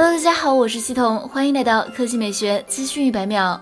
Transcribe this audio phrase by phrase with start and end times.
[0.00, 3.60] Hello，大家好，我是系统，欢迎来到科技美学资讯一百秒。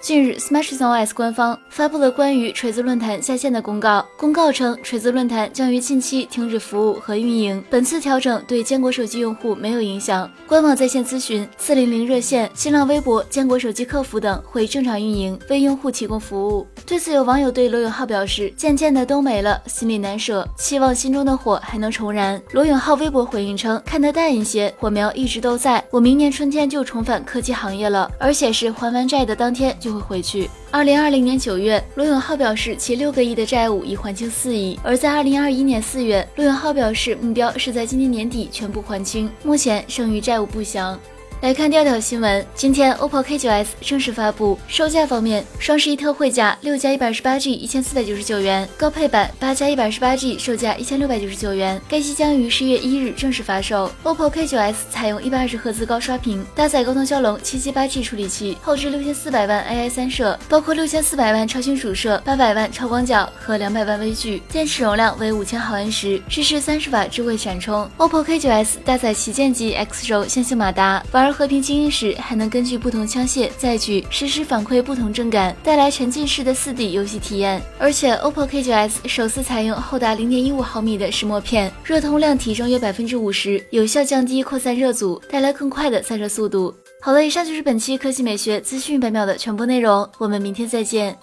[0.00, 4.02] 近日，SmashOS 官方发布了关于锤子论坛下线的公告。
[4.16, 7.62] 公告称，锤子论坛将于近期停止服务和运营。
[7.68, 10.28] 本次调整对坚果手机用户没有影响。
[10.46, 16.66] 官网在线咨询、四零零热线、新浪微博、坚果手机客服等会正常运营，为用户提供服务。
[16.86, 25.84] 对此，有网友对罗永浩表示：“渐渐的都没了，心里难舍，希望心中的火还能重燃。”罗永浩微博回应称：“看得淡一些，火苗一直都在。
[25.90, 30.48] 我明年春天就重返科技行业了，而且是还完债的当天就。”就会回去。
[30.70, 40.98] 二零二零年九月，罗永浩表示其六个亿的债务已还清四亿，而在二零二一年四月，罗永浩表示目标是在今年年底全部还清，目前剩余债务不详。
[41.40, 44.58] 来看第二条新闻，今天 OPPO K9s 正式发布。
[44.68, 51.80] 售价方面，双十一特惠价六加一百二十八 G 一千四百九十九元，高配版八加一百二十八 G 售价一千六百九十九元。
[51.88, 53.90] 该机将于十月一日正式发售。
[54.04, 67.90] OPPO K9s 采用一百二十赫兹高刷屏，搭载高通骁龙七七八 G 处理器，后置六千四百万 AI 三摄，包括六千四百万超清主摄、八百万超广角和两百万微距，电池容量为五千毫安时，支持三十瓦智慧闪充。
[67.96, 71.29] OPPO K9s 搭载旗舰级 X 轴线性马达，玩。
[71.32, 77.60] 和平精英时还能根据不同枪械载具实时反馈不同震感，带来沉浸式的四 D 游戏体验。
[77.78, 86.74] 而且 OPPO K9s 首次采用厚达零点一五毫米的石墨片，热通量提升约百分之五十，有效降低扩散热阻，带来更快的散热速度。
[87.00, 91.16] 好了，以上就是本期科技美学资讯百秒的全部内容，我们明天再见。